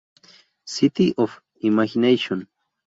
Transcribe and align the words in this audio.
City 0.65 1.13
of 1.19 1.43
Imagination. 1.59 2.47